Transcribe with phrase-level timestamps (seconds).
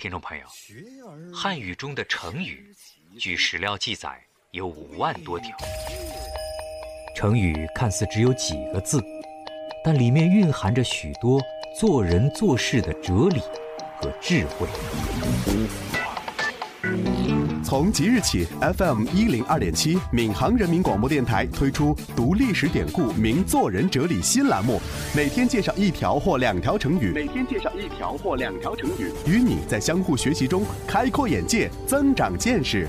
[0.00, 0.44] 听众朋友，
[1.34, 2.72] 汉语中的成语，
[3.18, 4.16] 据史料记载
[4.52, 5.50] 有五万多条。
[7.16, 9.02] 成语看似只有几个字，
[9.84, 11.42] 但里面蕴含着许多
[11.76, 13.40] 做人做事的哲理
[14.00, 14.68] 和智慧。
[17.68, 18.46] 从即日起
[18.78, 24.80] ，FM 一零二点七闵行人民广播电台推出读历史典故、名做人哲理新栏目，
[25.14, 32.88] 每天介绍一条或两条成语，每天介绍一条或两条成语，与你在相互学习中开阔眼界、增长见识。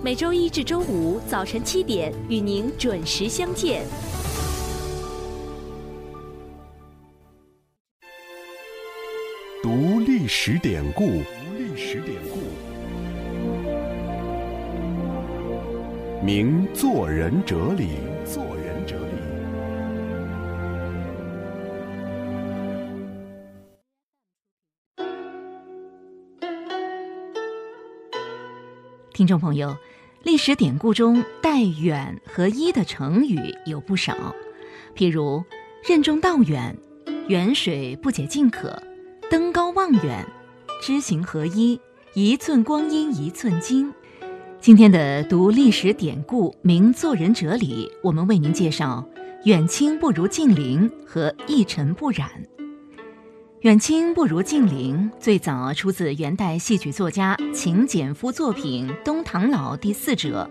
[0.00, 3.82] 每周一至周五早晨七点，与您准时相见。
[9.60, 11.24] 读历史典故，读
[11.58, 12.29] 历史典故。
[16.22, 17.88] 明做人哲理，
[18.26, 19.12] 做人哲理。
[29.14, 29.74] 听众朋友，
[30.22, 34.34] 历史典故中带“远”和“一”的成语有不少，
[34.94, 35.42] 譬如
[35.88, 36.76] “任重道远
[37.28, 38.78] ”“远水不解近渴
[39.30, 40.26] ”“登高望远
[40.84, 41.80] ”“知行合一
[42.12, 43.90] ”“一寸光阴一寸金”。
[44.60, 49.02] 今天的读历史典故、明做人哲理，我们为您介绍
[49.44, 52.28] “远亲不如近邻”和“一尘不染”。
[53.62, 60.50] 远亲不如近邻，最早出自元代戏曲作家秦简夫作品《东堂老》第四折。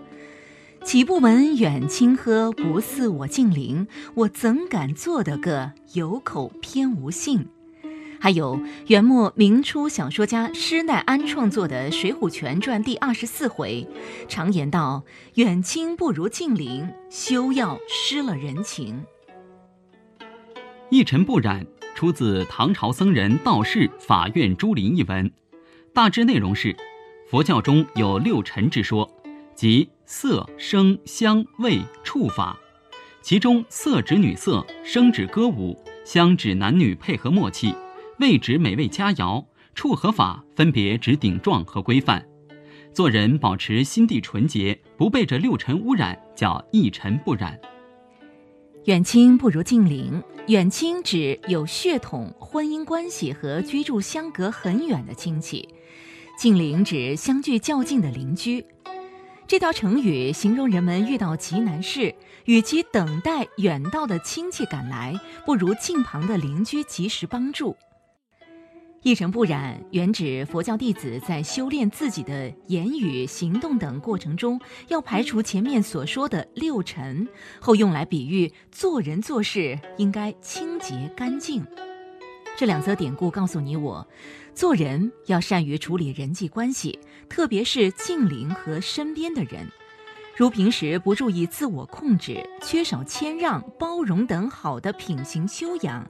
[0.84, 3.86] 岂不闻远亲呵，不似我近邻？
[4.14, 7.46] 我怎敢做得个有口偏无信？
[8.22, 13.88] 还有元末明初小说家施耐庵创作的《水浒全传》第二十四回，
[14.28, 15.02] 常言道
[15.36, 19.02] ：“远亲不如近邻，休要失了人情。”
[20.90, 25.32] 一尘不染出自唐朝僧人道士法院珠林一文，
[25.94, 26.76] 大致内容是：
[27.26, 29.10] 佛教中有六尘之说，
[29.54, 32.58] 即色、声、香、味、触、法。
[33.22, 37.74] 其中色指女色，声指歌舞，香指男女配合默契。
[38.20, 39.42] 味指美味佳肴，
[39.74, 42.22] 触和法分别指顶撞和规范。
[42.92, 47.58] 做人保持心地纯洁，不被这六尘污染，叫一尘不染。
[48.84, 50.22] 远亲不如近邻。
[50.48, 55.66] 远亲指有血统、婚姻关系和居住相隔很远的亲戚；
[56.36, 58.62] 近邻指相距较近的邻居。
[59.46, 62.14] 这条成语形容人们遇到急难事，
[62.44, 67.76] 与其等待远道的亲戚赶来，不如近旁的邻居及时帮助。
[69.02, 77.26] 一尘不染，原指佛教弟子在修炼自己的言语、行动等过程中，要排除前面所说的六尘，
[77.60, 81.64] 后用来比喻做人做事应该清洁干净。
[82.58, 84.06] 这两则典故告诉你我，
[84.54, 89.66] 做人要善于处理人际关系，特别是近邻和身边的人。
[90.36, 96.06] 如平时不注意自我控制，缺少谦让、包容等好的品行修养。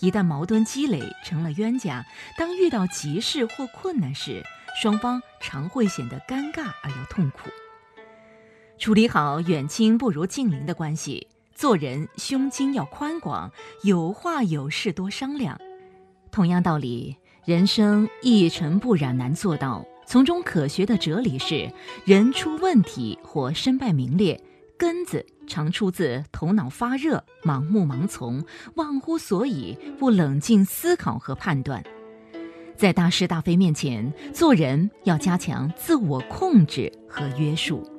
[0.00, 2.04] 一旦矛盾积累成了冤家，
[2.36, 4.42] 当遇到急事或困难时，
[4.80, 7.50] 双方常会显得尴尬而又痛苦。
[8.78, 13.50] 处理好远亲不如近邻的关系，做人胸襟要宽广，
[13.82, 15.58] 有话有事多商量。
[16.30, 21.68] 同样道理，人生一尘不染难做到，从中可学的哲理是：
[22.04, 24.40] 人出问题或身败名裂。
[24.78, 28.44] 根子常出自头脑发热、盲目盲从、
[28.76, 31.82] 忘乎所以、不冷静思考和判断。
[32.76, 37.97] 在大是大非面前，做人要加强自我控制和约束。